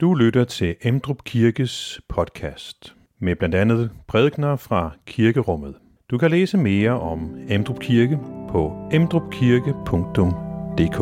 Du 0.00 0.14
lytter 0.14 0.44
til 0.44 0.76
Emdrup 0.82 1.24
Kirkes 1.24 2.00
podcast 2.08 2.94
med 3.18 3.36
blandt 3.36 3.54
andet 3.54 3.90
prædikner 4.08 4.56
fra 4.56 4.90
kirkerummet. 5.06 5.74
Du 6.10 6.18
kan 6.18 6.30
læse 6.30 6.58
mere 6.58 7.00
om 7.00 7.36
Emdrup 7.48 7.80
Kirke 7.80 8.18
på 8.48 8.88
emdrupkirke.dk. 8.92 10.98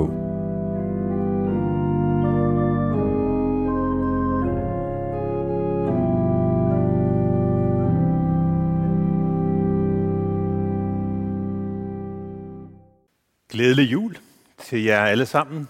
Glædelig 13.51 13.93
jul 13.93 14.17
til 14.59 14.83
jer 14.83 15.01
alle 15.01 15.27
sammen. 15.27 15.69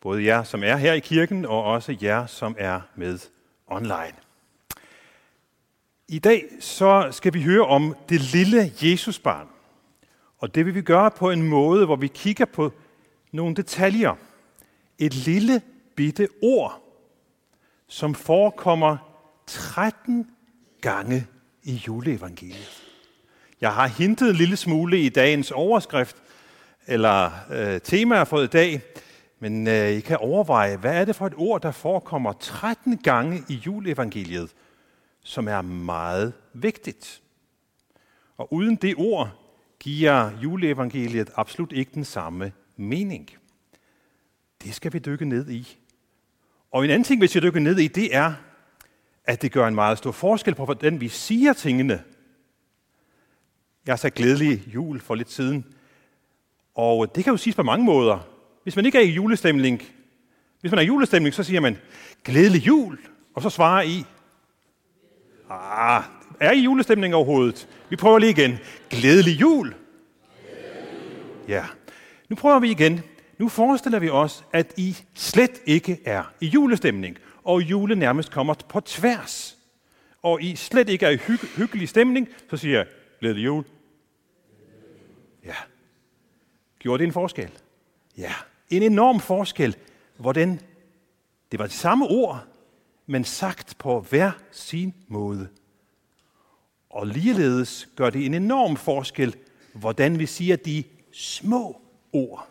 Både 0.00 0.24
jer, 0.24 0.42
som 0.42 0.62
er 0.64 0.76
her 0.76 0.92
i 0.92 1.00
kirken, 1.00 1.44
og 1.44 1.64
også 1.64 1.96
jer, 2.02 2.26
som 2.26 2.56
er 2.58 2.80
med 2.96 3.18
online. 3.66 4.14
I 6.08 6.18
dag 6.18 6.44
så 6.60 7.08
skal 7.10 7.34
vi 7.34 7.42
høre 7.42 7.66
om 7.66 7.96
det 8.08 8.20
lille 8.20 8.72
Jesusbarn. 8.82 9.48
Og 10.38 10.54
det 10.54 10.66
vil 10.66 10.74
vi 10.74 10.82
gøre 10.82 11.10
på 11.10 11.30
en 11.30 11.42
måde, 11.42 11.86
hvor 11.86 11.96
vi 11.96 12.06
kigger 12.06 12.44
på 12.44 12.72
nogle 13.32 13.54
detaljer. 13.54 14.14
Et 14.98 15.14
lille 15.14 15.62
bitte 15.96 16.28
ord, 16.42 16.82
som 17.88 18.14
forekommer 18.14 18.96
13 19.46 20.30
gange 20.80 21.26
i 21.62 21.82
juleevangeliet. 21.86 22.82
Jeg 23.60 23.74
har 23.74 23.86
hintet 23.86 24.30
en 24.30 24.36
lille 24.36 24.56
smule 24.56 25.00
i 25.00 25.08
dagens 25.08 25.50
overskrift, 25.50 26.16
eller 26.86 27.30
øh, 27.50 27.80
temaer 27.80 28.24
for 28.24 28.40
i 28.40 28.46
dag, 28.46 28.80
men 29.38 29.68
øh, 29.68 29.88
I 29.88 30.00
kan 30.00 30.16
overveje, 30.16 30.76
hvad 30.76 31.00
er 31.00 31.04
det 31.04 31.16
for 31.16 31.26
et 31.26 31.34
ord, 31.36 31.62
der 31.62 31.70
forekommer 31.70 32.32
13 32.32 32.98
gange 32.98 33.42
i 33.48 33.54
juleevangeliet, 33.54 34.54
som 35.20 35.48
er 35.48 35.62
meget 35.62 36.32
vigtigt. 36.52 37.22
Og 38.36 38.52
uden 38.52 38.76
det 38.76 38.94
ord 38.98 39.30
giver 39.80 40.30
juleevangeliet 40.42 41.30
absolut 41.34 41.72
ikke 41.72 41.90
den 41.94 42.04
samme 42.04 42.52
mening. 42.76 43.30
Det 44.62 44.74
skal 44.74 44.92
vi 44.92 44.98
dykke 44.98 45.24
ned 45.24 45.50
i. 45.50 45.78
Og 46.70 46.84
en 46.84 46.90
anden 46.90 47.04
ting, 47.04 47.20
vi 47.20 47.26
skal 47.26 47.42
dykke 47.42 47.60
ned 47.60 47.78
i, 47.78 47.88
det 47.88 48.14
er, 48.16 48.34
at 49.24 49.42
det 49.42 49.52
gør 49.52 49.68
en 49.68 49.74
meget 49.74 49.98
stor 49.98 50.12
forskel 50.12 50.54
på, 50.54 50.64
hvordan 50.64 51.00
vi 51.00 51.08
siger 51.08 51.52
tingene. 51.52 52.02
Jeg 53.86 53.98
sagde 53.98 54.14
glædelig 54.14 54.74
jul 54.74 55.00
for 55.00 55.14
lidt 55.14 55.30
siden, 55.30 55.64
og 56.74 57.14
det 57.14 57.24
kan 57.24 57.30
jo 57.30 57.36
siges 57.36 57.56
på 57.56 57.62
mange 57.62 57.84
måder. 57.84 58.35
Hvis 58.66 58.76
man 58.76 58.86
ikke 58.86 58.98
er 58.98 59.02
i 59.02 59.10
julestemning, 59.10 59.82
hvis 60.60 60.72
man 60.72 60.78
er 60.78 60.82
i 60.82 60.86
julestemning, 60.86 61.34
så 61.34 61.42
siger 61.42 61.60
man, 61.60 61.76
glædelig 62.24 62.66
jul, 62.66 62.98
og 63.34 63.42
så 63.42 63.50
svarer 63.50 63.82
I, 63.82 64.04
ah, 65.50 66.02
er 66.40 66.52
I 66.52 66.58
julestemning 66.60 67.14
overhovedet? 67.14 67.68
Vi 67.90 67.96
prøver 67.96 68.18
lige 68.18 68.30
igen. 68.30 68.58
Glædelig 68.90 69.40
jul. 69.40 69.74
Ja. 71.48 71.64
Nu 72.28 72.36
prøver 72.36 72.58
vi 72.58 72.70
igen. 72.70 73.00
Nu 73.38 73.48
forestiller 73.48 73.98
vi 73.98 74.08
os, 74.08 74.44
at 74.52 74.74
I 74.76 74.96
slet 75.14 75.62
ikke 75.66 75.98
er 76.04 76.22
i 76.40 76.46
julestemning, 76.46 77.18
og 77.44 77.60
julen 77.62 77.98
nærmest 77.98 78.30
kommer 78.30 78.54
på 78.68 78.80
tværs. 78.80 79.56
Og 80.22 80.42
I 80.42 80.56
slet 80.56 80.88
ikke 80.88 81.06
er 81.06 81.10
i 81.10 81.16
hy- 81.16 81.56
hyggelig 81.56 81.88
stemning, 81.88 82.28
så 82.50 82.56
siger 82.56 82.76
jeg, 82.78 82.86
glædelig 83.20 83.44
jul. 83.44 83.64
Ja. 85.44 85.54
Gjorde 86.78 86.98
det 86.98 87.06
en 87.06 87.12
forskel? 87.12 87.50
Ja. 88.18 88.32
En 88.70 88.82
enorm 88.82 89.20
forskel, 89.20 89.76
hvordan 90.16 90.60
det 91.52 91.58
var 91.58 91.66
det 91.66 91.74
samme 91.74 92.06
ord, 92.06 92.44
men 93.06 93.24
sagt 93.24 93.78
på 93.78 94.00
hver 94.00 94.30
sin 94.50 94.94
måde. 95.08 95.48
Og 96.90 97.06
ligeledes 97.06 97.88
gør 97.96 98.10
det 98.10 98.26
en 98.26 98.34
enorm 98.34 98.76
forskel, 98.76 99.36
hvordan 99.72 100.18
vi 100.18 100.26
siger 100.26 100.56
de 100.56 100.84
små 101.12 101.80
ord. 102.12 102.48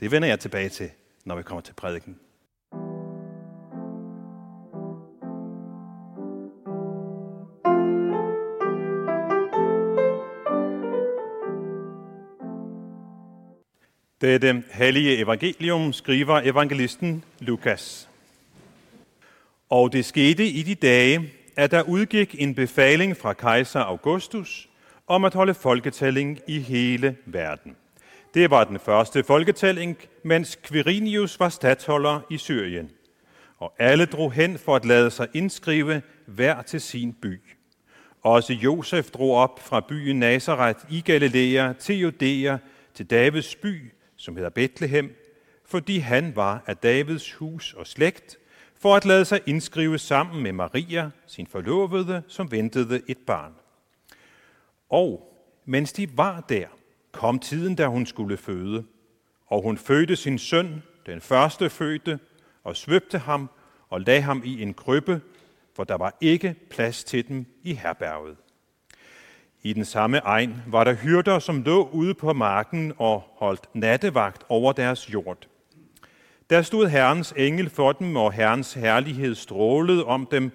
Det 0.00 0.10
vender 0.10 0.28
jeg 0.28 0.40
tilbage 0.40 0.68
til, 0.68 0.90
når 1.24 1.36
vi 1.36 1.42
kommer 1.42 1.60
til 1.60 1.72
prædiken. 1.72 2.20
Dette 14.20 14.62
hellige 14.72 15.18
evangelium 15.18 15.92
skriver 15.92 16.40
evangelisten 16.44 17.24
Lukas. 17.38 18.08
Og 19.70 19.92
det 19.92 20.04
skete 20.04 20.46
i 20.46 20.62
de 20.62 20.74
dage, 20.74 21.32
at 21.56 21.70
der 21.70 21.82
udgik 21.82 22.34
en 22.38 22.54
befaling 22.54 23.16
fra 23.16 23.32
kejser 23.32 23.80
Augustus 23.80 24.68
om 25.06 25.24
at 25.24 25.34
holde 25.34 25.54
folketælling 25.54 26.40
i 26.46 26.58
hele 26.58 27.16
verden. 27.26 27.76
Det 28.34 28.50
var 28.50 28.64
den 28.64 28.78
første 28.78 29.24
folketælling, 29.24 29.96
mens 30.22 30.58
Quirinius 30.62 31.40
var 31.40 31.48
stattholder 31.48 32.20
i 32.30 32.38
Syrien. 32.38 32.90
Og 33.58 33.72
alle 33.78 34.06
drog 34.06 34.32
hen 34.32 34.58
for 34.58 34.76
at 34.76 34.84
lade 34.84 35.10
sig 35.10 35.28
indskrive 35.34 36.02
hver 36.26 36.62
til 36.62 36.80
sin 36.80 37.12
by. 37.12 37.40
Også 38.22 38.52
Josef 38.52 39.10
drog 39.10 39.36
op 39.36 39.60
fra 39.60 39.80
byen 39.80 40.18
Nazareth 40.18 40.78
i 40.90 41.00
Galilea 41.00 41.72
til 41.72 41.98
Judæa 41.98 42.56
til 42.94 43.10
Davids 43.10 43.54
by, 43.54 43.92
som 44.16 44.36
hedder 44.36 44.50
Bethlehem, 44.50 45.14
fordi 45.64 45.98
han 45.98 46.36
var 46.36 46.62
af 46.66 46.76
Davids 46.76 47.32
hus 47.32 47.74
og 47.74 47.86
slægt, 47.86 48.38
for 48.78 48.96
at 48.96 49.04
lade 49.04 49.24
sig 49.24 49.40
indskrive 49.46 49.98
sammen 49.98 50.42
med 50.42 50.52
Maria, 50.52 51.10
sin 51.26 51.46
forlovede, 51.46 52.22
som 52.28 52.50
ventede 52.50 53.02
et 53.08 53.18
barn. 53.26 53.52
Og 54.88 55.32
mens 55.64 55.92
de 55.92 56.16
var 56.16 56.40
der, 56.40 56.66
kom 57.12 57.38
tiden, 57.38 57.74
da 57.74 57.86
hun 57.86 58.06
skulle 58.06 58.36
føde, 58.36 58.84
og 59.46 59.62
hun 59.62 59.78
fødte 59.78 60.16
sin 60.16 60.38
søn, 60.38 60.82
den 61.06 61.20
første 61.20 61.70
fødte, 61.70 62.18
og 62.64 62.76
svøbte 62.76 63.18
ham 63.18 63.50
og 63.88 64.00
lagde 64.00 64.22
ham 64.22 64.42
i 64.44 64.62
en 64.62 64.74
krybbe, 64.74 65.20
for 65.74 65.84
der 65.84 65.94
var 65.94 66.16
ikke 66.20 66.54
plads 66.70 67.04
til 67.04 67.28
dem 67.28 67.46
i 67.62 67.74
herberget. 67.74 68.36
I 69.62 69.72
den 69.72 69.84
samme 69.84 70.18
egen 70.18 70.62
var 70.66 70.84
der 70.84 70.94
hyrder, 70.94 71.38
som 71.38 71.62
lå 71.62 71.88
ude 71.88 72.14
på 72.14 72.32
marken 72.32 72.92
og 72.98 73.22
holdt 73.36 73.68
nattevagt 73.74 74.44
over 74.48 74.72
deres 74.72 75.12
jord. 75.12 75.46
Der 76.50 76.62
stod 76.62 76.88
Herrens 76.88 77.34
engel 77.36 77.70
for 77.70 77.92
dem, 77.92 78.16
og 78.16 78.32
Herrens 78.32 78.74
herlighed 78.74 79.34
strålede 79.34 80.04
om 80.04 80.26
dem, 80.30 80.50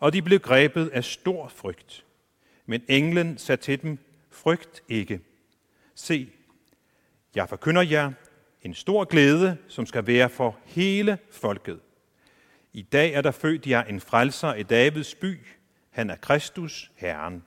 og 0.00 0.12
de 0.12 0.22
blev 0.22 0.38
grebet 0.38 0.88
af 0.88 1.04
stor 1.04 1.48
frygt. 1.48 2.04
Men 2.66 2.82
englen 2.88 3.38
sagde 3.38 3.62
til 3.62 3.82
dem, 3.82 3.98
frygt 4.30 4.82
ikke. 4.88 5.20
Se, 5.94 6.30
jeg 7.34 7.48
forkynder 7.48 7.82
jer 7.82 8.12
en 8.62 8.74
stor 8.74 9.04
glæde, 9.04 9.56
som 9.68 9.86
skal 9.86 10.06
være 10.06 10.28
for 10.28 10.58
hele 10.64 11.18
folket. 11.30 11.80
I 12.72 12.82
dag 12.82 13.12
er 13.12 13.20
der 13.20 13.30
født 13.30 13.66
jer 13.66 13.84
en 13.84 14.00
frelser 14.00 14.54
i 14.54 14.62
Davids 14.62 15.14
by. 15.14 15.38
Han 15.90 16.10
er 16.10 16.16
Kristus, 16.16 16.90
Herren. 16.96 17.42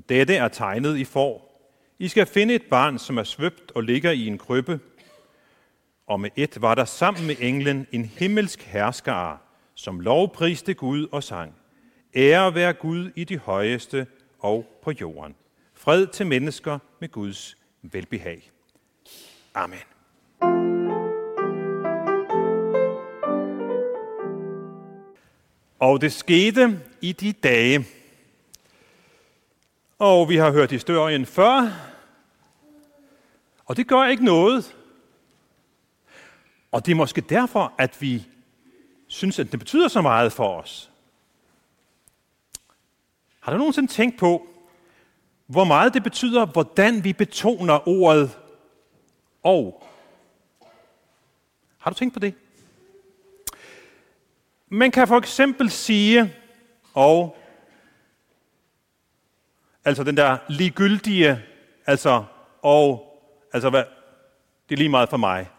Og 0.00 0.08
dette 0.08 0.36
er 0.36 0.48
tegnet 0.48 0.96
i 0.96 1.04
for. 1.04 1.42
I 1.98 2.08
skal 2.08 2.26
finde 2.26 2.54
et 2.54 2.62
barn, 2.70 2.98
som 2.98 3.18
er 3.18 3.22
svøbt 3.22 3.72
og 3.74 3.82
ligger 3.82 4.10
i 4.10 4.26
en 4.26 4.38
krybbe. 4.38 4.80
Og 6.06 6.20
med 6.20 6.30
et 6.36 6.62
var 6.62 6.74
der 6.74 6.84
sammen 6.84 7.26
med 7.26 7.36
englen 7.40 7.86
en 7.92 8.04
himmelsk 8.04 8.62
herskare, 8.62 9.38
som 9.74 10.00
lovpriste 10.00 10.74
Gud 10.74 11.08
og 11.12 11.22
sang. 11.22 11.54
Ære 12.16 12.54
være 12.54 12.72
Gud 12.72 13.10
i 13.16 13.24
de 13.24 13.38
højeste 13.38 14.06
og 14.38 14.80
på 14.82 14.92
jorden. 15.00 15.34
Fred 15.74 16.06
til 16.06 16.26
mennesker 16.26 16.78
med 17.00 17.08
Guds 17.08 17.56
velbehag. 17.82 18.50
Amen. 19.54 19.78
Og 25.78 26.00
det 26.00 26.12
skete 26.12 26.80
i 27.00 27.12
de 27.12 27.32
dage, 27.32 27.84
og 30.00 30.28
vi 30.28 30.36
har 30.36 30.50
hørt 30.50 30.70
historien 30.70 31.26
før, 31.26 31.72
og 33.66 33.76
det 33.76 33.88
gør 33.88 34.04
ikke 34.04 34.24
noget. 34.24 34.76
Og 36.72 36.86
det 36.86 36.92
er 36.92 36.96
måske 36.96 37.20
derfor, 37.20 37.72
at 37.78 37.96
vi 38.00 38.26
synes, 39.06 39.38
at 39.38 39.52
det 39.52 39.58
betyder 39.58 39.88
så 39.88 40.00
meget 40.00 40.32
for 40.32 40.60
os. 40.60 40.90
Har 43.40 43.52
du 43.52 43.58
nogensinde 43.58 43.92
tænkt 43.92 44.18
på, 44.18 44.46
hvor 45.46 45.64
meget 45.64 45.94
det 45.94 46.02
betyder, 46.02 46.46
hvordan 46.46 47.04
vi 47.04 47.12
betoner 47.12 47.88
ordet 47.88 48.38
og? 49.42 49.86
Har 51.78 51.90
du 51.90 51.96
tænkt 51.96 52.14
på 52.14 52.20
det? 52.20 52.34
Man 54.68 54.90
kan 54.90 55.08
for 55.08 55.18
eksempel 55.18 55.70
sige 55.70 56.34
og 56.94 57.36
Altså 59.90 60.04
den 60.04 60.16
der 60.16 60.38
ligegyldige, 60.48 61.42
altså, 61.86 62.24
og, 62.62 63.14
altså 63.52 63.70
hvad, 63.70 63.84
det 64.68 64.74
er 64.74 64.76
lige 64.76 64.88
meget 64.88 65.08
for 65.08 65.16
mig. 65.16 65.50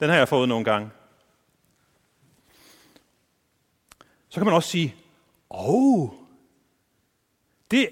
Den 0.00 0.08
har 0.10 0.16
jeg 0.16 0.28
fået 0.28 0.48
nogle 0.48 0.64
gange. 0.64 0.90
Så 4.28 4.40
kan 4.40 4.44
man 4.44 4.54
også 4.54 4.68
sige, 4.68 4.94
åh, 5.50 6.02
oh, 6.02 6.10
det 7.70 7.88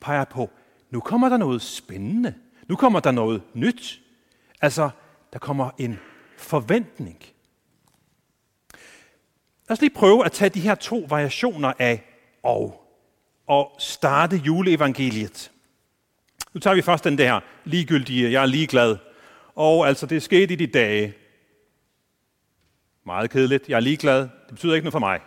peger 0.00 0.24
på, 0.24 0.50
nu 0.90 1.00
kommer 1.00 1.28
der 1.28 1.36
noget 1.36 1.62
spændende. 1.62 2.34
Nu 2.68 2.76
kommer 2.76 3.00
der 3.00 3.10
noget 3.10 3.42
nyt. 3.54 4.00
Altså, 4.60 4.90
der 5.32 5.38
kommer 5.38 5.70
en 5.78 5.98
forventning. 6.38 7.18
Lad 9.68 9.76
os 9.76 9.80
lige 9.80 9.94
prøve 9.94 10.24
at 10.24 10.32
tage 10.32 10.48
de 10.48 10.60
her 10.60 10.74
to 10.74 11.06
variationer 11.08 11.72
af 11.78 12.04
og, 12.42 12.80
og 13.50 13.76
starte 13.78 14.36
juleevangeliet. 14.36 15.50
Nu 16.54 16.60
tager 16.60 16.74
vi 16.74 16.82
først 16.82 17.04
den 17.04 17.18
der 17.18 17.40
ligegyldige, 17.64 18.32
jeg 18.32 18.42
er 18.42 18.46
ligeglad. 18.46 18.96
Og 19.54 19.88
altså, 19.88 20.06
det 20.06 20.22
skete 20.22 20.52
i 20.52 20.56
de 20.56 20.66
dage. 20.66 21.14
Meget 23.06 23.30
kedeligt, 23.30 23.68
jeg 23.68 23.76
er 23.76 23.80
ligeglad, 23.80 24.20
det 24.20 24.50
betyder 24.50 24.74
ikke 24.74 24.84
noget 24.84 24.92
for 24.92 24.98
mig. 24.98 25.20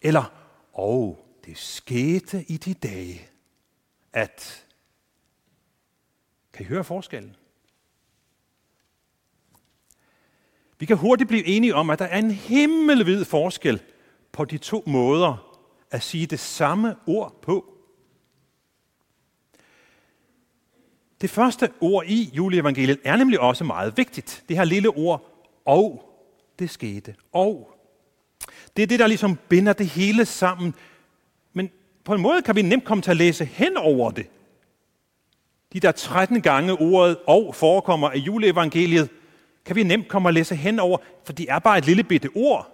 Eller, 0.00 0.32
og 0.72 1.26
det 1.44 1.58
skete 1.58 2.44
i 2.48 2.56
de 2.56 2.74
dage, 2.74 3.28
at... 4.12 4.64
Kan 6.52 6.66
I 6.66 6.68
høre 6.68 6.84
forskellen? 6.84 7.36
Vi 10.78 10.86
kan 10.86 10.96
hurtigt 10.96 11.28
blive 11.28 11.46
enige 11.46 11.74
om, 11.74 11.90
at 11.90 11.98
der 11.98 12.04
er 12.04 12.18
en 12.18 12.30
himmelvid 12.30 13.24
forskel 13.24 13.82
på 14.32 14.44
de 14.44 14.58
to 14.58 14.84
måder 14.86 15.51
at 15.92 16.02
sige 16.02 16.26
det 16.26 16.40
samme 16.40 16.96
ord 17.06 17.38
på. 17.42 17.74
Det 21.20 21.30
første 21.30 21.70
ord 21.80 22.04
i 22.06 22.30
juleevangeliet 22.34 22.98
er 23.04 23.16
nemlig 23.16 23.40
også 23.40 23.64
meget 23.64 23.96
vigtigt. 23.96 24.44
Det 24.48 24.56
her 24.56 24.64
lille 24.64 24.88
ord, 24.88 25.48
og 25.64 26.04
det 26.58 26.70
skete, 26.70 27.14
og. 27.32 27.68
Det 28.76 28.82
er 28.82 28.86
det, 28.86 28.98
der 28.98 29.06
ligesom 29.06 29.38
binder 29.48 29.72
det 29.72 29.86
hele 29.86 30.24
sammen. 30.24 30.74
Men 31.52 31.70
på 32.04 32.14
en 32.14 32.20
måde 32.20 32.42
kan 32.42 32.56
vi 32.56 32.62
nemt 32.62 32.84
komme 32.84 33.02
til 33.02 33.10
at 33.10 33.16
læse 33.16 33.44
hen 33.44 33.76
over 33.76 34.10
det. 34.10 34.26
De 35.72 35.80
der 35.80 35.92
13 35.92 36.42
gange 36.42 36.72
ordet 36.72 37.18
og 37.26 37.54
forekommer 37.54 38.12
i 38.12 38.18
juleevangeliet, 38.18 39.10
kan 39.64 39.76
vi 39.76 39.82
nemt 39.82 40.08
komme 40.08 40.28
og 40.28 40.32
læse 40.32 40.54
hen 40.54 40.78
over, 40.78 40.98
for 41.24 41.32
det 41.32 41.46
er 41.50 41.58
bare 41.58 41.78
et 41.78 41.86
lille 41.86 42.04
bitte 42.04 42.28
ord. 42.34 42.68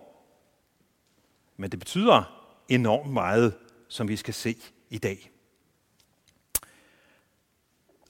Men 1.57 1.71
det 1.71 1.79
betyder 1.79 2.38
enormt 2.69 3.13
meget, 3.13 3.55
som 3.89 4.09
vi 4.09 4.17
skal 4.17 4.35
se 4.35 4.57
i 4.91 4.99
dag. 4.99 5.31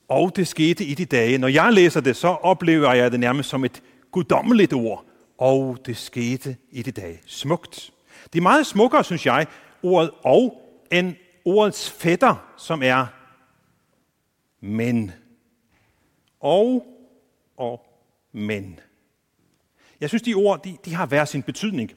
Og 0.09 0.37
det 0.37 0.49
skete 0.49 0.85
i 0.85 0.95
de 0.95 1.05
dage. 1.05 1.39
Når 1.39 1.49
jeg 1.49 1.73
læser 1.73 2.01
det, 2.01 2.17
så 2.17 2.29
oplever 2.29 2.93
jeg 2.93 3.13
det 3.13 3.21
nærmest 3.21 3.49
som 3.49 3.65
et 3.65 3.83
guddommeligt 4.11 4.73
ord. 4.73 5.05
Og 5.39 5.79
det 5.87 5.97
skete 5.97 6.57
i 6.71 6.83
de 6.83 6.91
dage. 6.91 7.21
Smukt. 7.27 7.93
Det 8.33 8.39
er 8.39 8.43
meget 8.43 8.67
smukkere, 8.67 9.05
synes 9.05 9.27
jeg, 9.27 9.47
ordet 9.83 10.11
og, 10.23 10.63
end 10.93 11.15
ordets 11.45 11.91
fætter, 11.91 12.55
som 12.57 12.83
er 12.83 13.07
men. 14.61 15.13
Og, 16.41 16.87
og, 17.57 17.87
men. 18.33 18.81
Jeg 20.01 20.09
synes, 20.09 20.23
de 20.23 20.35
ord, 20.35 20.63
de, 20.65 20.77
de 20.85 20.95
har 20.95 21.07
hver 21.07 21.25
sin 21.25 21.43
betydning. 21.43 21.93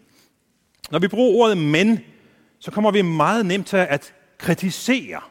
Når 0.92 1.00
vi 1.00 1.08
bruger 1.08 1.44
ordet 1.44 1.58
men, 1.58 2.00
så 2.62 2.72
kommer 2.72 2.92
vi 2.92 3.02
meget 3.02 3.46
nemt 3.46 3.68
til 3.68 3.78
at 3.78 4.14
kritisere. 4.38 5.22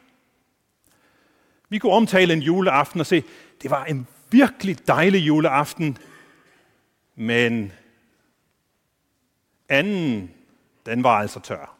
Vi 1.69 1.77
kunne 1.77 1.91
omtale 1.91 2.33
en 2.33 2.39
juleaften 2.39 2.99
og 2.99 3.05
se, 3.05 3.23
det 3.61 3.71
var 3.71 3.85
en 3.85 4.07
virkelig 4.31 4.87
dejlig 4.87 5.27
juleaften, 5.27 5.97
men 7.15 7.71
anden, 9.69 10.31
den 10.85 11.03
var 11.03 11.19
altså 11.19 11.39
tør. 11.39 11.77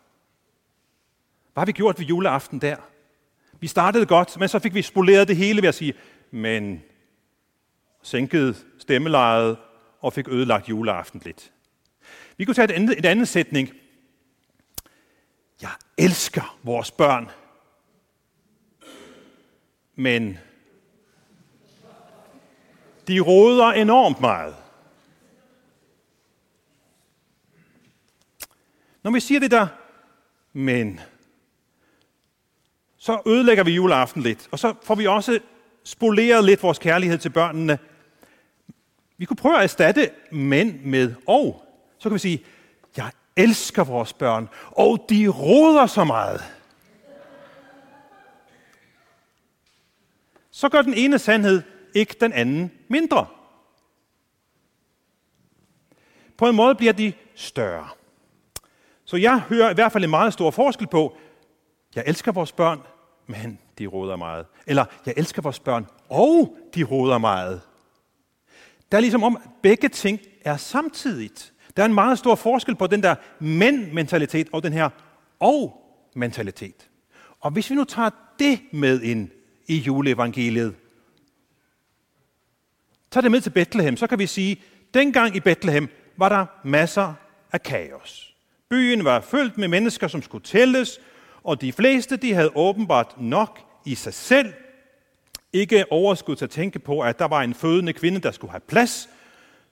Hvad 1.53 1.61
har 1.61 1.65
vi 1.65 1.71
gjort 1.71 1.99
ved 1.99 2.05
juleaften 2.05 2.61
der? 2.61 2.75
Vi 3.59 3.67
startede 3.67 4.05
godt, 4.05 4.39
men 4.39 4.49
så 4.49 4.59
fik 4.59 4.73
vi 4.73 4.81
spoleret 4.81 5.27
det 5.27 5.35
hele 5.35 5.61
ved 5.61 5.69
at 5.69 5.75
sige, 5.75 5.93
men 6.31 6.83
sænkede 8.01 8.55
stemmelejet 8.79 9.57
og 10.01 10.13
fik 10.13 10.27
ødelagt 10.27 10.69
juleaften 10.69 11.21
lidt. 11.25 11.51
Vi 12.37 12.45
kunne 12.45 12.55
tage 12.55 12.65
et 12.65 12.71
andet, 12.71 12.99
et 12.99 13.05
andet 13.05 13.27
sætning. 13.27 13.69
Jeg 15.61 15.71
elsker 15.97 16.57
vores 16.63 16.91
børn, 16.91 17.29
men 19.95 20.37
de 23.07 23.19
råder 23.19 23.65
enormt 23.65 24.21
meget. 24.21 24.55
Når 29.03 29.11
vi 29.11 29.19
siger 29.19 29.39
det 29.39 29.51
der, 29.51 29.67
men, 30.53 30.99
så 32.97 33.21
ødelægger 33.27 33.63
vi 33.63 33.71
juleaften 33.71 34.21
lidt, 34.21 34.49
og 34.51 34.59
så 34.59 34.73
får 34.83 34.95
vi 34.95 35.07
også 35.07 35.39
spoleret 35.83 36.43
lidt 36.43 36.63
vores 36.63 36.79
kærlighed 36.79 37.17
til 37.17 37.29
børnene. 37.29 37.79
Vi 39.17 39.25
kunne 39.25 39.37
prøve 39.37 39.57
at 39.57 39.63
erstatte 39.63 40.09
men 40.31 40.81
med 40.83 41.15
og. 41.27 41.65
Så 41.97 42.09
kan 42.09 42.13
vi 42.13 42.19
sige, 42.19 42.45
elsker 43.35 43.83
vores 43.83 44.13
børn, 44.13 44.49
og 44.65 45.05
de 45.09 45.27
roder 45.27 45.85
så 45.85 46.03
meget. 46.03 46.41
Så 50.51 50.69
gør 50.69 50.81
den 50.81 50.93
ene 50.93 51.19
sandhed 51.19 51.61
ikke 51.95 52.15
den 52.19 52.33
anden 52.33 52.71
mindre. 52.87 53.27
På 56.37 56.49
en 56.49 56.55
måde 56.55 56.75
bliver 56.75 56.93
de 56.93 57.13
større. 57.35 57.87
Så 59.05 59.17
jeg 59.17 59.39
hører 59.39 59.69
i 59.69 59.73
hvert 59.73 59.91
fald 59.91 60.03
en 60.03 60.09
meget 60.09 60.33
stor 60.33 60.51
forskel 60.51 60.87
på, 60.87 61.17
jeg 61.95 62.03
elsker 62.07 62.31
vores 62.31 62.51
børn, 62.51 62.81
men 63.27 63.59
de 63.77 63.87
råder 63.87 64.15
meget. 64.15 64.45
Eller 64.67 64.85
jeg 65.05 65.13
elsker 65.17 65.41
vores 65.41 65.59
børn, 65.59 65.87
og 66.09 66.57
de 66.75 66.83
råder 66.83 67.17
meget. 67.17 67.61
Der 68.91 68.97
er 68.97 69.01
ligesom 69.01 69.23
om, 69.23 69.35
at 69.35 69.41
begge 69.61 69.89
ting 69.89 70.19
er 70.41 70.57
samtidigt. 70.57 71.53
Der 71.77 71.83
er 71.83 71.87
en 71.87 71.93
meget 71.93 72.17
stor 72.17 72.35
forskel 72.35 72.75
på 72.75 72.87
den 72.87 73.03
der 73.03 73.15
men-mentalitet 73.39 74.47
og 74.53 74.63
den 74.63 74.73
her 74.73 74.89
og-mentalitet. 75.39 76.89
Og 77.39 77.51
hvis 77.51 77.69
vi 77.69 77.75
nu 77.75 77.83
tager 77.83 78.09
det 78.39 78.59
med 78.71 79.01
ind 79.01 79.29
i 79.67 79.77
juleevangeliet, 79.77 80.75
tager 83.11 83.21
det 83.21 83.31
med 83.31 83.41
til 83.41 83.49
Bethlehem, 83.49 83.97
så 83.97 84.07
kan 84.07 84.19
vi 84.19 84.27
sige, 84.27 84.61
dengang 84.93 85.35
i 85.35 85.39
Bethlehem 85.39 85.89
var 86.17 86.29
der 86.29 86.45
masser 86.63 87.13
af 87.51 87.63
kaos. 87.63 88.35
Byen 88.69 89.05
var 89.05 89.21
fyldt 89.21 89.57
med 89.57 89.67
mennesker, 89.67 90.07
som 90.07 90.21
skulle 90.21 90.43
tælles, 90.43 90.99
og 91.43 91.61
de 91.61 91.71
fleste 91.71 92.17
de 92.17 92.33
havde 92.33 92.51
åbenbart 92.55 93.21
nok 93.21 93.59
i 93.85 93.95
sig 93.95 94.13
selv. 94.13 94.53
Ikke 95.53 95.91
overskud 95.91 96.35
til 96.35 96.45
at 96.45 96.51
tænke 96.51 96.79
på, 96.79 97.01
at 97.01 97.19
der 97.19 97.25
var 97.27 97.41
en 97.41 97.53
fødende 97.53 97.93
kvinde, 97.93 98.19
der 98.19 98.31
skulle 98.31 98.51
have 98.51 98.61
plads. 98.67 99.09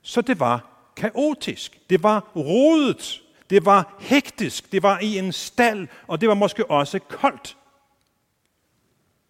Så 0.01 0.21
det 0.21 0.39
var 0.39 0.78
kaotisk. 0.95 1.79
Det 1.89 2.03
var 2.03 2.31
rodet. 2.35 3.23
Det 3.49 3.65
var 3.65 3.95
hektisk. 3.99 4.71
Det 4.71 4.83
var 4.83 4.99
i 4.99 5.17
en 5.17 5.31
stald, 5.31 5.87
og 6.07 6.21
det 6.21 6.29
var 6.29 6.35
måske 6.35 6.71
også 6.71 6.99
koldt. 6.99 7.57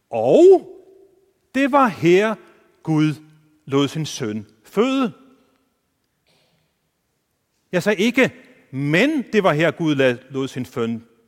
Og 0.09 0.75
det 1.55 1.71
var 1.71 1.87
her, 1.87 2.35
Gud 2.83 3.13
lod 3.65 3.87
sin 3.87 4.05
søn 4.05 4.47
føde. 4.63 5.13
Jeg 7.71 7.83
sagde 7.83 8.03
ikke, 8.03 8.33
men 8.71 9.25
det 9.33 9.43
var 9.43 9.53
her, 9.53 9.71
Gud 9.71 10.17
lod 10.29 10.47
sin 10.47 10.65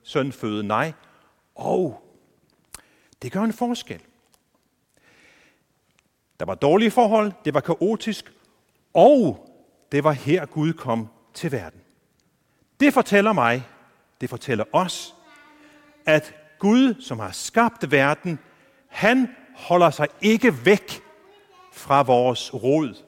søn 0.03 0.31
føde. 0.31 0.63
Nej, 0.63 0.93
og 1.55 2.03
det 3.21 3.31
gør 3.31 3.41
en 3.41 3.53
forskel. 3.53 4.01
Der 6.39 6.45
var 6.45 6.55
dårlige 6.55 6.91
forhold, 6.91 7.31
det 7.45 7.53
var 7.53 7.59
kaotisk, 7.59 8.33
og 8.93 9.47
det 9.91 10.03
var 10.03 10.11
her 10.11 10.45
Gud 10.45 10.73
kom 10.73 11.07
til 11.33 11.51
verden. 11.51 11.81
Det 12.79 12.93
fortæller 12.93 13.33
mig, 13.33 13.67
det 14.21 14.29
fortæller 14.29 14.65
os, 14.73 15.15
at 16.05 16.35
Gud, 16.59 17.01
som 17.01 17.19
har 17.19 17.31
skabt 17.31 17.91
verden, 17.91 18.39
han 18.87 19.35
holder 19.55 19.89
sig 19.89 20.07
ikke 20.21 20.65
væk 20.65 21.01
fra 21.73 22.01
vores 22.01 22.53
råd, 22.53 23.03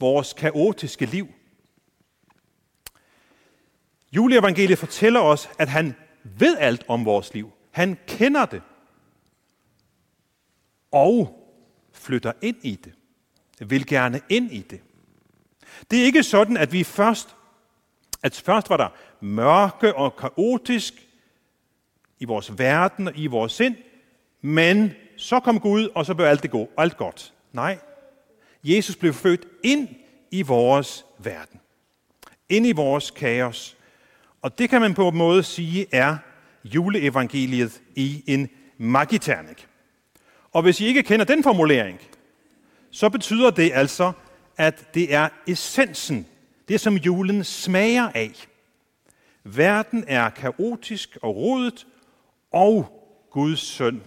vores 0.00 0.32
kaotiske 0.32 1.06
liv. 1.06 1.28
Juleevangeliet 4.12 4.78
fortæller 4.78 5.20
os, 5.20 5.50
at 5.58 5.68
han 5.68 5.94
ved 6.24 6.56
alt 6.58 6.84
om 6.88 7.04
vores 7.04 7.34
liv. 7.34 7.52
Han 7.70 7.98
kender 8.06 8.46
det. 8.46 8.62
Og 10.90 11.44
flytter 11.92 12.32
ind 12.42 12.56
i 12.62 12.76
det. 12.84 12.92
Vil 13.70 13.86
gerne 13.86 14.20
ind 14.28 14.52
i 14.52 14.62
det. 14.62 14.80
Det 15.90 16.00
er 16.00 16.04
ikke 16.04 16.22
sådan, 16.22 16.56
at 16.56 16.72
vi 16.72 16.84
først, 16.84 17.36
at 18.22 18.42
først 18.44 18.70
var 18.70 18.76
der 18.76 18.88
mørke 19.20 19.94
og 19.94 20.16
kaotisk 20.16 20.94
i 22.18 22.24
vores 22.24 22.58
verden 22.58 23.08
og 23.08 23.12
i 23.16 23.26
vores 23.26 23.52
sind, 23.52 23.76
men 24.40 24.92
så 25.16 25.40
kom 25.40 25.60
Gud, 25.60 25.88
og 25.94 26.06
så 26.06 26.14
blev 26.14 26.26
alt, 26.26 26.42
det 26.42 26.50
gå, 26.50 26.70
alt 26.78 26.96
godt. 26.96 27.32
Nej, 27.52 27.78
Jesus 28.64 28.96
blev 28.96 29.14
født 29.14 29.46
ind 29.64 29.88
i 30.30 30.42
vores 30.42 31.04
verden. 31.18 31.60
Ind 32.48 32.66
i 32.66 32.72
vores 32.72 33.10
kaos. 33.10 33.76
Og 34.42 34.58
det 34.58 34.70
kan 34.70 34.80
man 34.80 34.94
på 34.94 35.08
en 35.08 35.16
måde 35.16 35.42
sige 35.42 35.86
er 35.92 36.16
juleevangeliet 36.64 37.80
i 37.96 38.24
en 38.26 38.48
magiternik. 38.78 39.66
Og 40.52 40.62
hvis 40.62 40.80
I 40.80 40.86
ikke 40.86 41.02
kender 41.02 41.24
den 41.24 41.42
formulering, 41.42 42.00
så 42.90 43.08
betyder 43.08 43.50
det 43.50 43.70
altså, 43.74 44.12
at 44.58 44.94
det 44.94 45.14
er 45.14 45.28
essensen, 45.46 46.26
det 46.68 46.80
som 46.80 46.96
julen 46.96 47.44
smager 47.44 48.08
af. 48.14 48.48
Verden 49.44 50.04
er 50.06 50.30
kaotisk 50.30 51.18
og 51.22 51.36
rodet, 51.36 51.86
og 52.52 53.04
Guds 53.30 53.60
søn 53.60 54.02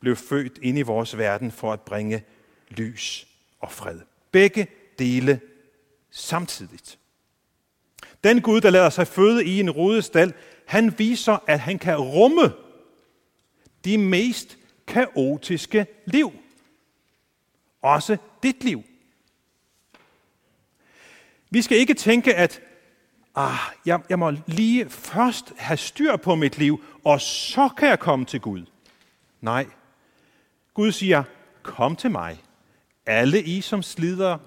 blev 0.00 0.16
født 0.16 0.58
ind 0.62 0.78
i 0.78 0.82
vores 0.82 1.18
verden 1.18 1.50
for 1.50 1.72
at 1.72 1.80
bringe 1.80 2.22
lys 2.68 3.26
og 3.60 3.72
fred. 3.72 4.00
Begge 4.30 4.66
dele 4.98 5.40
samtidigt. 6.10 6.98
Den 8.24 8.40
Gud, 8.42 8.60
der 8.60 8.70
lader 8.70 8.90
sig 8.90 9.06
føde 9.06 9.44
i 9.44 9.60
en 9.60 9.70
rodestal, 9.70 10.34
han 10.66 10.98
viser, 10.98 11.38
at 11.46 11.60
han 11.60 11.78
kan 11.78 11.96
rumme 11.96 12.52
de 13.84 13.98
mest 13.98 14.58
kaotiske 14.86 15.86
liv. 16.06 16.32
Også 17.82 18.16
dit 18.42 18.64
liv. 18.64 18.82
Vi 21.52 21.62
skal 21.62 21.78
ikke 21.78 21.94
tænke, 21.94 22.34
at 22.34 22.60
ah, 23.34 23.58
jeg, 23.86 24.00
jeg 24.08 24.18
må 24.18 24.32
lige 24.46 24.90
først 24.90 25.52
have 25.56 25.76
styr 25.76 26.16
på 26.16 26.34
mit 26.34 26.58
liv, 26.58 26.84
og 27.04 27.20
så 27.20 27.68
kan 27.78 27.88
jeg 27.88 27.98
komme 27.98 28.24
til 28.24 28.40
Gud. 28.40 28.62
Nej. 29.40 29.66
Gud 30.74 30.92
siger, 30.92 31.22
kom 31.62 31.96
til 31.96 32.10
mig. 32.10 32.42
Alle 33.06 33.42
I, 33.42 33.60
som 33.60 33.82
slider, 33.82 34.38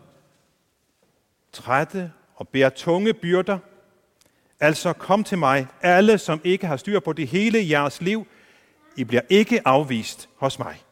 trætte 1.51 2.11
og 2.35 2.47
bærer 2.47 2.69
tunge 2.69 3.13
byrder. 3.13 3.57
Altså 4.59 4.93
kom 4.93 5.23
til 5.23 5.37
mig, 5.37 5.67
alle, 5.81 6.17
som 6.17 6.41
ikke 6.43 6.67
har 6.67 6.77
styr 6.77 6.99
på 6.99 7.13
det 7.13 7.27
hele 7.27 7.61
i 7.61 7.71
jeres 7.71 8.01
liv. 8.01 8.27
I 8.95 9.03
bliver 9.03 9.23
ikke 9.29 9.67
afvist 9.67 10.29
hos 10.37 10.59
mig. 10.59 10.83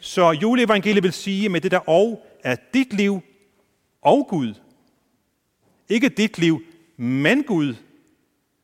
Så 0.00 0.30
juleevangeliet 0.30 1.02
vil 1.02 1.12
sige 1.12 1.48
med 1.48 1.60
det 1.60 1.70
der 1.70 1.88
og, 1.88 2.26
at 2.42 2.74
dit 2.74 2.92
liv 2.92 3.20
og 4.02 4.26
Gud, 4.30 4.54
ikke 5.88 6.08
dit 6.08 6.38
liv, 6.38 6.62
men 6.96 7.42
Gud, 7.42 7.74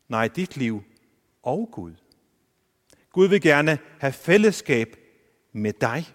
nej, 0.09 0.29
dit 0.29 0.57
liv 0.57 0.83
og 1.43 1.69
Gud. 1.73 1.93
Gud 3.12 3.29
vil 3.29 3.41
gerne 3.41 3.79
have 3.99 4.12
fællesskab 4.12 4.97
med 5.52 5.73
dig 5.73 6.07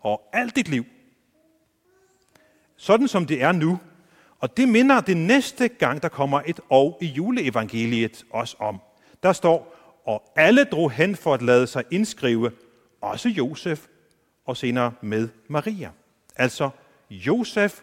og 0.00 0.28
alt 0.32 0.56
dit 0.56 0.68
liv. 0.68 0.84
Sådan 2.76 3.08
som 3.08 3.26
det 3.26 3.42
er 3.42 3.52
nu. 3.52 3.80
Og 4.38 4.56
det 4.56 4.68
minder 4.68 5.00
det 5.00 5.16
næste 5.16 5.68
gang, 5.68 6.02
der 6.02 6.08
kommer 6.08 6.42
et 6.46 6.60
og 6.68 6.98
i 7.00 7.06
juleevangeliet 7.06 8.24
os 8.30 8.56
om. 8.58 8.80
Der 9.22 9.32
står, 9.32 9.76
og 10.04 10.32
alle 10.36 10.64
drog 10.64 10.90
hen 10.90 11.16
for 11.16 11.34
at 11.34 11.42
lade 11.42 11.66
sig 11.66 11.84
indskrive, 11.90 12.52
også 13.00 13.28
Josef 13.28 13.86
og 14.46 14.56
senere 14.56 14.92
med 15.00 15.28
Maria. 15.48 15.90
Altså 16.36 16.70
Josef 17.10 17.80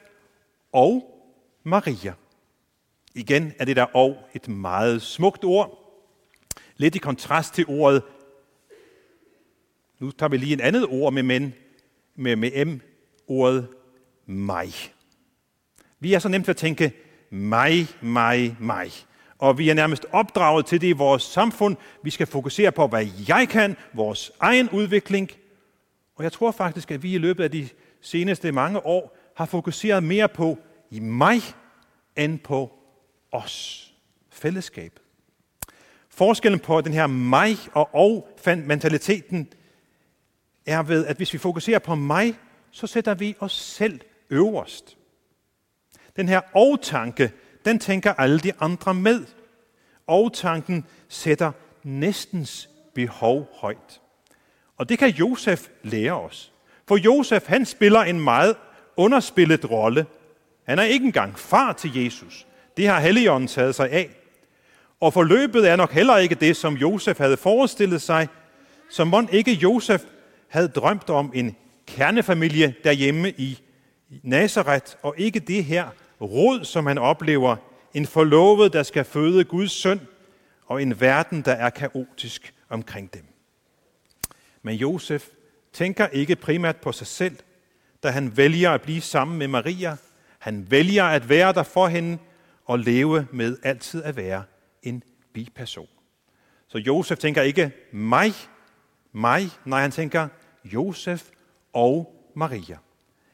og 0.71 1.18
Maria. 1.63 2.13
Igen 3.15 3.53
er 3.59 3.65
det 3.65 3.75
der 3.75 3.95
og 3.95 4.17
et 4.33 4.47
meget 4.47 5.01
smukt 5.01 5.43
ord. 5.43 5.79
Lidt 6.77 6.95
i 6.95 6.99
kontrast 6.99 7.53
til 7.53 7.65
ordet, 7.67 8.03
nu 9.99 10.11
tager 10.11 10.29
vi 10.29 10.37
lige 10.37 10.53
en 10.53 10.61
andet 10.61 10.85
ord 10.85 11.13
med, 11.13 11.23
men, 11.23 11.53
med, 12.15 12.35
med 12.35 12.65
M, 12.65 12.81
ordet 13.27 13.67
mig. 14.25 14.73
Vi 15.99 16.13
er 16.13 16.19
så 16.19 16.29
nemt 16.29 16.49
at 16.49 16.57
tænke 16.57 16.93
mig, 17.29 17.87
mig, 18.01 18.55
mig. 18.59 18.91
Og 19.37 19.57
vi 19.57 19.69
er 19.69 19.73
nærmest 19.73 20.05
opdraget 20.11 20.65
til 20.65 20.81
det 20.81 20.87
i 20.87 20.91
vores 20.91 21.23
samfund. 21.23 21.77
Vi 22.03 22.09
skal 22.09 22.27
fokusere 22.27 22.71
på, 22.71 22.87
hvad 22.87 23.07
jeg 23.27 23.47
kan, 23.49 23.75
vores 23.93 24.31
egen 24.39 24.69
udvikling. 24.69 25.31
Og 26.15 26.23
jeg 26.23 26.31
tror 26.31 26.51
faktisk, 26.51 26.91
at 26.91 27.03
vi 27.03 27.13
i 27.13 27.17
løbet 27.17 27.43
af 27.43 27.51
de 27.51 27.69
seneste 28.01 28.51
mange 28.51 28.85
år 28.85 29.17
har 29.35 29.45
fokuseret 29.45 30.03
mere 30.03 30.29
på 30.29 30.57
i 30.89 30.99
mig, 30.99 31.41
end 32.17 32.39
på 32.39 32.71
os. 33.31 33.85
Fællesskabet. 34.29 35.01
Forskellen 36.09 36.59
på 36.59 36.81
den 36.81 36.93
her 36.93 37.07
mig 37.07 37.57
og 37.73 37.95
og-mentaliteten 37.95 39.53
er 40.65 40.83
ved, 40.83 41.05
at 41.05 41.17
hvis 41.17 41.33
vi 41.33 41.37
fokuserer 41.37 41.79
på 41.79 41.95
mig, 41.95 42.35
så 42.71 42.87
sætter 42.87 43.13
vi 43.13 43.35
os 43.39 43.53
selv 43.53 43.99
øverst. 44.29 44.97
Den 46.15 46.29
her 46.29 46.41
og-tanke, 46.53 47.31
den 47.65 47.79
tænker 47.79 48.13
alle 48.13 48.39
de 48.39 48.53
andre 48.59 48.93
med. 48.93 49.25
Og-tanken 50.07 50.85
sætter 51.09 51.51
næstens 51.83 52.69
behov 52.95 53.49
højt. 53.53 54.01
Og 54.77 54.89
det 54.89 54.99
kan 54.99 55.09
Josef 55.09 55.67
lære 55.83 56.21
os. 56.21 56.53
For 56.87 56.97
Josef, 56.97 57.47
han 57.47 57.65
spiller 57.65 57.99
en 57.99 58.19
meget 58.19 58.55
underspillet 58.97 59.71
rolle. 59.71 60.05
Han 60.69 60.79
er 60.79 60.83
ikke 60.83 61.05
engang 61.05 61.39
far 61.39 61.73
til 61.73 62.03
Jesus. 62.03 62.47
Det 62.77 62.87
har 62.87 62.99
Helligånden 62.99 63.47
taget 63.47 63.75
sig 63.75 63.89
af. 63.89 64.09
Og 64.99 65.13
forløbet 65.13 65.69
er 65.69 65.75
nok 65.75 65.91
heller 65.91 66.17
ikke 66.17 66.35
det, 66.35 66.57
som 66.57 66.73
Josef 66.73 67.17
havde 67.17 67.37
forestillet 67.37 68.01
sig, 68.01 68.27
som 68.89 69.07
mon 69.07 69.29
ikke 69.31 69.51
Josef 69.51 70.01
havde 70.47 70.67
drømt 70.67 71.09
om 71.09 71.31
en 71.35 71.55
kernefamilie 71.87 72.75
derhjemme 72.83 73.29
i 73.29 73.59
Nazareth, 74.23 74.93
og 75.03 75.15
ikke 75.17 75.39
det 75.39 75.65
her 75.65 75.87
rod, 76.21 76.63
som 76.63 76.85
han 76.85 76.97
oplever, 76.97 77.55
en 77.93 78.05
forlovet, 78.05 78.73
der 78.73 78.83
skal 78.83 79.05
føde 79.05 79.43
Guds 79.43 79.71
søn, 79.71 80.01
og 80.65 80.81
en 80.81 81.01
verden, 81.01 81.41
der 81.41 81.53
er 81.53 81.69
kaotisk 81.69 82.53
omkring 82.69 83.13
dem. 83.13 83.23
Men 84.61 84.75
Josef 84.75 85.27
tænker 85.73 86.07
ikke 86.07 86.35
primært 86.35 86.77
på 86.77 86.91
sig 86.91 87.07
selv, 87.07 87.35
da 88.03 88.09
han 88.09 88.37
vælger 88.37 88.71
at 88.71 88.81
blive 88.81 89.01
sammen 89.01 89.37
med 89.37 89.47
Maria. 89.47 89.97
Han 90.39 90.71
vælger 90.71 91.03
at 91.03 91.29
være 91.29 91.53
der 91.53 91.63
for 91.63 91.87
hende 91.87 92.17
og 92.65 92.79
leve 92.79 93.27
med 93.31 93.57
altid 93.63 94.03
at 94.03 94.15
være 94.15 94.43
en 94.83 95.03
biperson. 95.33 95.87
Så 96.67 96.77
Josef 96.77 97.17
tænker 97.17 97.41
ikke 97.41 97.71
mig, 97.91 98.33
mig, 99.11 99.49
nej, 99.65 99.81
han 99.81 99.91
tænker 99.91 100.27
Josef 100.65 101.29
og 101.73 102.15
Maria. 102.35 102.77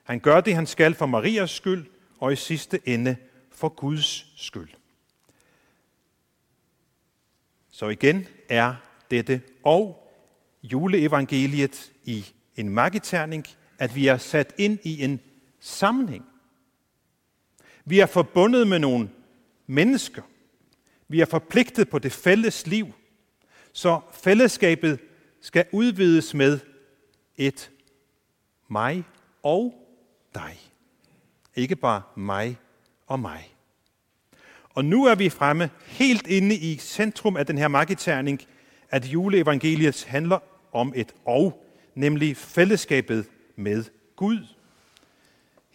Han 0.04 0.20
gør 0.20 0.42
det, 0.42 0.56
han 0.56 0.66
skal 0.66 0.94
for 0.94 1.06
Marias 1.06 1.52
skyld, 1.52 1.86
og 2.20 2.34
i 2.34 2.36
sidste 2.36 2.80
ende 2.86 3.16
for 3.52 3.70
Guds 3.70 4.42
skyld. 4.42 4.70
Så 7.72 7.90
igen 7.90 8.28
er 8.50 8.76
dette 9.12 9.42
og 9.64 10.12
juleevangeliet 10.64 11.92
i 12.04 12.26
en 12.56 12.70
magiterning, 12.70 13.46
at 13.80 13.96
vi 13.96 14.08
er 14.08 14.18
sat 14.18 14.54
ind 14.58 14.80
i 14.84 15.04
en 15.04 15.20
sammenhæng. 15.60 16.26
Vi 17.86 18.00
er 18.00 18.06
forbundet 18.06 18.68
med 18.68 18.80
nogle 18.80 19.10
mennesker. 19.68 20.22
Vi 21.08 21.20
er 21.22 21.26
forpligtet 21.26 21.90
på 21.90 22.00
det 22.00 22.12
fælles 22.12 22.68
liv. 22.68 22.88
Så 23.74 24.00
fællesskabet 24.12 25.00
skal 25.42 25.66
udvides 25.72 26.34
med 26.34 26.60
et 27.38 27.72
mig 28.68 29.04
og 29.44 29.74
dig. 30.36 30.60
Ikke 31.56 31.76
bare 31.76 32.02
mig 32.16 32.58
og 33.08 33.20
mig. 33.20 33.56
Og 34.70 34.86
nu 34.86 35.06
er 35.06 35.16
vi 35.16 35.30
fremme 35.30 35.70
helt 35.86 36.28
inde 36.28 36.56
i 36.56 36.78
centrum 36.78 37.38
af 37.38 37.46
den 37.46 37.58
her 37.58 37.68
magiterning, 37.68 38.42
at 38.90 39.06
juleevangeliet 39.06 40.04
handler 40.04 40.40
om 40.72 40.94
et 40.96 41.16
og, 41.26 41.66
nemlig 41.96 42.38
fællesskabet 42.38 43.26
med 43.56 43.84
Gud. 44.16 44.55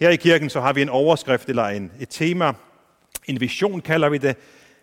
Her 0.00 0.11
i 0.11 0.16
kirken 0.16 0.50
så 0.50 0.61
har 0.61 0.73
vi 0.73 0.83
en 0.83 0.88
overskrift 0.88 1.49
eller 1.49 1.64
en, 1.64 1.92
et 2.00 2.09
tema, 2.09 2.52
en 3.25 3.40
vision 3.40 3.80
kalder 3.80 4.09
vi 4.09 4.19
det, 4.19 4.37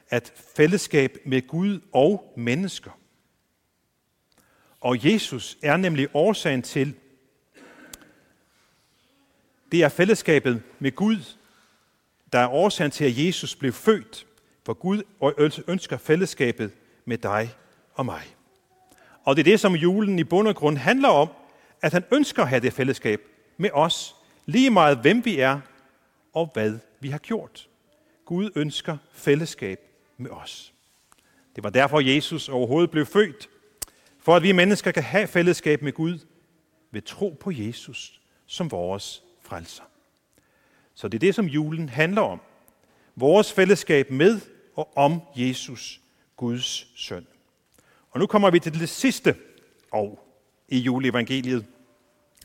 at 0.09 0.33
fællesskab 0.55 1.17
med 1.25 1.47
Gud 1.47 1.79
og 1.93 2.33
mennesker. 2.37 2.91
Og 4.81 5.11
Jesus 5.11 5.57
er 5.63 5.77
nemlig 5.77 6.07
årsagen 6.13 6.61
til, 6.61 6.93
det 9.71 9.83
er 9.83 9.89
fællesskabet 9.89 10.61
med 10.79 10.91
Gud, 10.91 11.17
der 12.33 12.39
er 12.39 12.47
årsagen 12.47 12.91
til, 12.91 13.05
at 13.05 13.25
Jesus 13.25 13.55
blev 13.55 13.73
født. 13.73 14.25
For 14.65 14.73
Gud 14.73 15.03
ønsker 15.67 15.97
fællesskabet 15.97 16.71
med 17.05 17.17
dig 17.17 17.49
og 17.93 18.05
mig. 18.05 18.23
Og 19.23 19.35
det 19.35 19.41
er 19.41 19.51
det, 19.51 19.59
som 19.59 19.75
julen 19.75 20.19
i 20.19 20.23
bund 20.23 20.47
og 20.47 20.55
grund 20.55 20.77
handler 20.77 21.09
om, 21.09 21.29
at 21.81 21.93
han 21.93 22.03
ønsker 22.11 22.41
at 22.43 22.49
have 22.49 22.61
det 22.61 22.73
fællesskab 22.73 23.21
med 23.57 23.69
os, 23.73 24.16
lige 24.47 24.69
meget 24.69 24.97
hvem 24.97 25.25
vi 25.25 25.39
er 25.39 25.59
og 26.33 26.49
hvad 26.53 26.79
vi 26.99 27.09
har 27.09 27.17
gjort. 27.17 27.69
Gud 28.25 28.49
ønsker 28.55 28.97
fællesskab 29.11 29.79
med 30.17 30.31
os. 30.31 30.73
Det 31.55 31.63
var 31.63 31.69
derfor, 31.69 31.99
Jesus 31.99 32.49
overhovedet 32.49 32.91
blev 32.91 33.05
født. 33.05 33.49
For 34.19 34.35
at 34.35 34.43
vi 34.43 34.51
mennesker 34.51 34.91
kan 34.91 35.03
have 35.03 35.27
fællesskab 35.27 35.81
med 35.81 35.91
Gud 35.91 36.19
ved 36.91 37.01
tro 37.01 37.37
på 37.39 37.51
Jesus 37.51 38.21
som 38.45 38.71
vores 38.71 39.23
frelser. 39.41 39.83
Så 40.93 41.07
det 41.07 41.17
er 41.17 41.19
det, 41.19 41.35
som 41.35 41.45
julen 41.45 41.89
handler 41.89 42.21
om. 42.21 42.41
Vores 43.15 43.53
fællesskab 43.53 44.11
med 44.11 44.39
og 44.75 44.97
om 44.97 45.21
Jesus, 45.35 46.01
Guds 46.35 46.99
søn. 47.01 47.27
Og 48.09 48.19
nu 48.19 48.27
kommer 48.27 48.51
vi 48.51 48.59
til 48.59 48.79
det 48.79 48.89
sidste 48.89 49.35
år 49.91 50.41
i 50.67 50.77
juleevangeliet, 50.77 51.65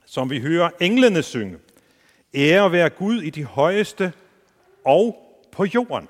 som 0.05 0.31
vi 0.31 0.41
hører 0.41 0.71
englene 0.81 1.23
synge. 1.23 1.59
Ære 2.35 2.73
være 2.73 2.91
Gud 2.91 3.23
i 3.23 3.31
de 3.31 3.45
højeste 3.45 4.13
og 4.85 5.17
på 5.53 5.65
jorden. 5.65 6.09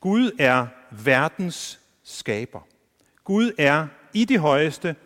Gud 0.00 0.30
er 0.38 0.66
verdens 0.90 1.80
skaber. 2.02 2.60
Gud 3.24 3.52
er 3.58 3.86
i 4.14 4.24
de 4.24 4.38
højeste 4.38 4.96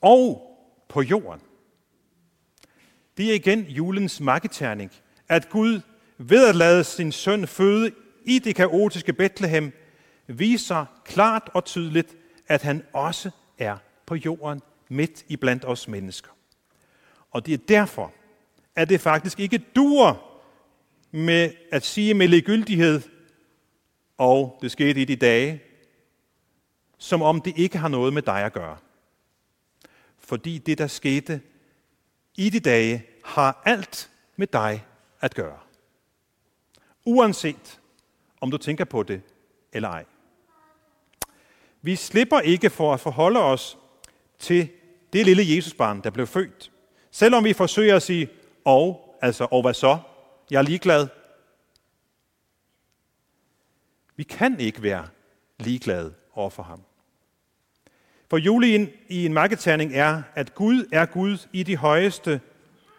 og 0.00 0.56
på 0.88 1.02
jorden. 1.02 1.40
Det 3.16 3.30
er 3.30 3.34
igen 3.34 3.60
julens 3.60 4.20
marketerning, 4.20 4.92
at 5.28 5.48
Gud 5.48 5.80
ved 6.18 6.48
at 6.48 6.56
lade 6.56 6.84
sin 6.84 7.12
søn 7.12 7.46
føde 7.46 7.92
i 8.24 8.38
det 8.38 8.54
kaotiske 8.56 9.12
Bethlehem, 9.12 9.72
viser 10.26 10.84
klart 11.04 11.50
og 11.54 11.64
tydeligt, 11.64 12.16
at 12.48 12.62
han 12.62 12.84
også 12.92 13.30
er 13.58 13.76
på 14.06 14.14
jorden 14.14 14.60
midt 14.88 15.24
i 15.28 15.36
blandt 15.36 15.64
os 15.64 15.88
mennesker. 15.88 16.30
Og 17.32 17.46
det 17.46 17.54
er 17.54 17.58
derfor, 17.68 18.12
at 18.76 18.88
det 18.88 19.00
faktisk 19.00 19.40
ikke 19.40 19.58
duer 19.58 20.40
med 21.10 21.50
at 21.70 21.84
sige 21.84 22.14
med 22.14 22.28
ligegyldighed, 22.28 23.00
og 24.18 24.58
det 24.62 24.70
skete 24.70 25.00
i 25.00 25.04
de 25.04 25.16
dage, 25.16 25.62
som 26.98 27.22
om 27.22 27.40
det 27.40 27.58
ikke 27.58 27.78
har 27.78 27.88
noget 27.88 28.12
med 28.12 28.22
dig 28.22 28.44
at 28.44 28.52
gøre. 28.52 28.76
Fordi 30.18 30.58
det, 30.58 30.78
der 30.78 30.86
skete 30.86 31.40
i 32.36 32.50
de 32.50 32.60
dage, 32.60 33.06
har 33.24 33.62
alt 33.64 34.10
med 34.36 34.46
dig 34.46 34.84
at 35.20 35.34
gøre. 35.34 35.58
Uanset 37.04 37.80
om 38.40 38.50
du 38.50 38.56
tænker 38.56 38.84
på 38.84 39.02
det 39.02 39.22
eller 39.72 39.88
ej. 39.88 40.04
Vi 41.82 41.96
slipper 41.96 42.40
ikke 42.40 42.70
for 42.70 42.94
at 42.94 43.00
forholde 43.00 43.40
os 43.40 43.78
til 44.38 44.68
det 45.12 45.26
lille 45.26 45.56
Jesusbarn, 45.56 46.00
der 46.00 46.10
blev 46.10 46.26
født. 46.26 46.71
Selvom 47.14 47.44
vi 47.44 47.52
forsøger 47.52 47.96
at 47.96 48.02
sige, 48.02 48.28
og, 48.64 49.16
altså, 49.22 49.46
og 49.50 49.62
hvad 49.62 49.74
så? 49.74 49.98
Jeg 50.50 50.58
er 50.58 50.62
ligeglad. 50.62 51.06
Vi 54.16 54.22
kan 54.22 54.60
ikke 54.60 54.82
være 54.82 55.08
ligeglade 55.58 56.14
over 56.34 56.50
for 56.50 56.62
ham. 56.62 56.82
For 58.30 58.36
julien 58.36 58.90
i 59.08 59.26
en 59.26 59.32
marketerning 59.32 59.94
er, 59.94 60.22
at 60.34 60.54
Gud 60.54 60.88
er 60.92 61.06
Gud 61.06 61.48
i 61.52 61.62
de 61.62 61.76
højeste 61.76 62.40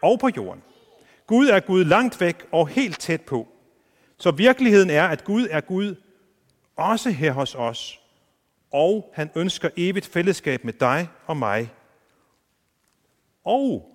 og 0.01 0.20
på 0.20 0.29
jorden. 0.38 0.63
Gud 1.27 1.48
er 1.48 1.60
Gud 1.60 1.84
langt 1.84 2.22
væk 2.22 2.46
og 2.51 2.67
helt 2.67 3.00
tæt 3.00 3.22
på. 3.22 3.48
Så 4.17 4.32
virkeligheden 4.32 4.89
er, 4.89 5.08
at 5.08 5.24
Gud 5.24 5.48
er 5.51 5.62
Gud 5.62 5.96
også 6.75 7.10
her 7.10 7.32
hos 7.32 7.55
os, 7.55 8.00
og 8.72 9.12
han 9.13 9.32
ønsker 9.36 9.70
evigt 9.77 10.05
fællesskab 10.05 10.63
med 10.63 10.74
dig 10.74 11.08
og 11.25 11.38
mig. 11.38 11.74
Og 13.43 13.92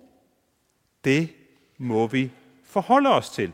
det 1.03 1.29
må 1.77 2.07
vi 2.07 2.31
forholde 2.63 3.09
os 3.09 3.29
til. 3.29 3.51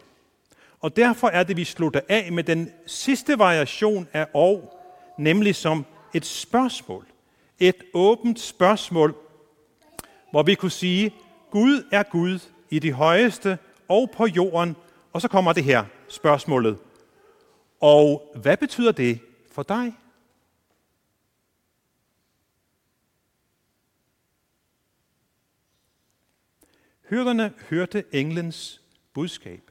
Og 0.81 0.95
derfor 0.95 1.27
er 1.27 1.43
det, 1.43 1.57
vi 1.57 1.63
slutter 1.63 2.01
af 2.09 2.31
med 2.31 2.43
den 2.43 2.71
sidste 2.85 3.39
variation 3.39 4.07
af 4.13 4.27
og, 4.33 4.79
nemlig 5.17 5.55
som 5.55 5.85
et 6.13 6.25
spørgsmål. 6.25 7.05
Et 7.59 7.83
åbent 7.93 8.39
spørgsmål, 8.39 9.15
hvor 10.31 10.43
vi 10.43 10.55
kunne 10.55 10.71
sige, 10.71 11.13
Gud 11.51 11.83
er 11.91 12.03
Gud 12.03 12.39
i 12.69 12.79
de 12.79 12.91
højeste 12.91 13.57
og 13.87 14.11
på 14.17 14.25
jorden. 14.25 14.75
Og 15.13 15.21
så 15.21 15.27
kommer 15.27 15.53
det 15.53 15.63
her 15.63 15.85
spørgsmålet. 16.09 16.77
Og 17.81 18.31
hvad 18.35 18.57
betyder 18.57 18.91
det 18.91 19.19
for 19.51 19.63
dig? 19.63 19.93
Hyrderne 27.10 27.54
hørte 27.70 28.04
englens 28.12 28.82
budskab. 29.13 29.62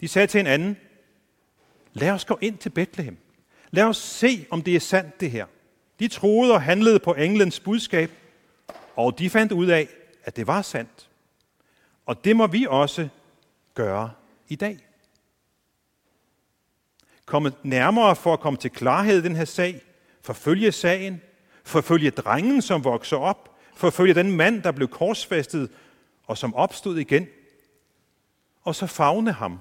De 0.00 0.08
sagde 0.08 0.26
til 0.26 0.38
hinanden, 0.38 0.76
lad 1.92 2.10
os 2.10 2.24
gå 2.24 2.38
ind 2.40 2.58
til 2.58 2.70
Bethlehem. 2.70 3.16
Lad 3.70 3.84
os 3.84 3.96
se, 3.96 4.46
om 4.50 4.62
det 4.62 4.76
er 4.76 4.80
sandt 4.80 5.20
det 5.20 5.30
her. 5.30 5.46
De 6.00 6.08
troede 6.08 6.54
og 6.54 6.62
handlede 6.62 6.98
på 6.98 7.14
englens 7.14 7.60
budskab, 7.60 8.10
og 8.96 9.18
de 9.18 9.30
fandt 9.30 9.52
ud 9.52 9.66
af, 9.66 9.88
at 10.24 10.36
det 10.36 10.46
var 10.46 10.62
sandt. 10.62 11.08
Og 12.06 12.24
det 12.24 12.36
må 12.36 12.46
vi 12.46 12.66
også 12.70 13.08
gøre 13.74 14.10
i 14.48 14.56
dag. 14.56 14.78
Komme 17.26 17.52
nærmere 17.62 18.16
for 18.16 18.32
at 18.32 18.40
komme 18.40 18.56
til 18.56 18.70
klarhed 18.70 19.18
i 19.18 19.22
den 19.22 19.36
her 19.36 19.44
sag, 19.44 19.82
forfølge 20.22 20.72
sagen, 20.72 21.20
forfølge 21.64 22.10
drengen, 22.10 22.62
som 22.62 22.84
vokser 22.84 23.16
op, 23.16 23.56
forfølge 23.74 24.14
den 24.14 24.36
mand, 24.36 24.62
der 24.62 24.72
blev 24.72 24.88
korsfæstet 24.88 25.70
og 26.26 26.38
som 26.38 26.54
opstod 26.54 26.98
igen, 26.98 27.26
og 28.62 28.74
så 28.74 28.86
fagne 28.86 29.32
ham, 29.32 29.60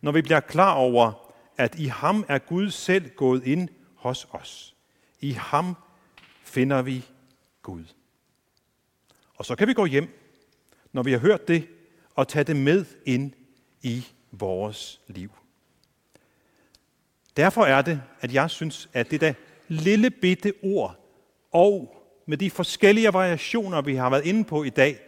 når 0.00 0.12
vi 0.12 0.22
bliver 0.22 0.40
klar 0.40 0.74
over, 0.74 1.32
at 1.56 1.78
i 1.78 1.86
ham 1.86 2.24
er 2.28 2.38
Gud 2.38 2.70
selv 2.70 3.10
gået 3.10 3.46
ind 3.46 3.68
hos 3.94 4.26
os. 4.30 4.74
I 5.20 5.32
ham 5.32 5.76
finder 6.42 6.82
vi 6.82 7.04
Gud. 7.62 7.84
Og 9.34 9.44
så 9.44 9.56
kan 9.56 9.68
vi 9.68 9.72
gå 9.72 9.84
hjem, 9.84 10.08
når 10.92 11.02
vi 11.02 11.12
har 11.12 11.18
hørt 11.18 11.48
det, 11.48 11.68
og 12.14 12.28
tage 12.28 12.44
det 12.44 12.56
med 12.56 12.84
ind 13.04 13.32
i 13.82 14.06
vores 14.30 15.00
liv. 15.06 15.32
Derfor 17.36 17.64
er 17.64 17.82
det, 17.82 18.02
at 18.20 18.34
jeg 18.34 18.50
synes, 18.50 18.88
at 18.92 19.10
det 19.10 19.20
der 19.20 19.34
lille 19.68 20.10
bitte 20.10 20.52
ord, 20.62 20.96
og 21.52 21.94
med 22.26 22.38
de 22.38 22.50
forskellige 22.50 23.12
variationer, 23.12 23.82
vi 23.82 23.94
har 23.94 24.10
været 24.10 24.26
inde 24.26 24.44
på 24.44 24.64
i 24.64 24.70
dag, 24.70 24.98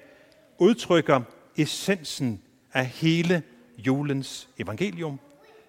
udtrykker 0.60 1.20
essensen 1.56 2.42
af 2.72 2.86
hele 2.86 3.42
julens 3.78 4.48
evangelium. 4.58 5.20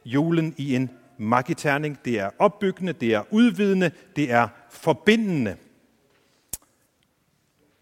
Julen 0.05 0.55
i 0.57 0.75
en 0.75 0.89
magiterning. 1.17 1.99
Det 2.05 2.19
er 2.19 2.29
opbyggende, 2.39 2.93
det 2.93 3.13
er 3.13 3.23
udvidende, 3.31 3.91
det 4.15 4.31
er 4.31 4.47
forbindende. 4.69 5.57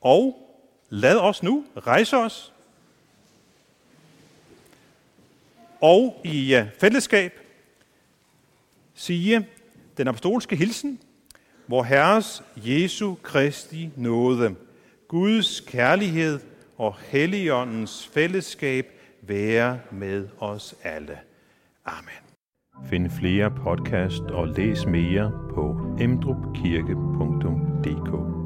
Og 0.02 0.56
lad 0.90 1.18
os 1.18 1.44
nu 1.44 1.66
rejse 1.78 2.18
os 2.18 2.54
og 5.82 6.22
i 6.24 6.56
øh, 6.56 6.66
fællesskab 6.80 7.40
sige 8.94 9.48
den 9.98 10.08
apostolske 10.08 10.56
hilsen, 10.56 11.00
hvor 11.68 11.84
Herres 11.84 12.44
Jesu 12.56 13.16
Kristi 13.24 13.90
nåde, 13.96 14.56
Guds 15.08 15.60
kærlighed 15.60 16.40
og 16.80 16.96
Helligåndens 17.00 18.10
fællesskab 18.14 18.86
være 19.22 19.80
med 19.92 20.28
os 20.40 20.76
alle. 20.84 21.18
Amen. 21.86 22.30
Find 22.90 23.10
flere 23.10 23.52
podcast 23.52 24.22
og 24.22 24.48
læs 24.48 24.86
mere 24.86 25.32
på 25.54 25.96
emdrupkirke.dk 26.00 28.39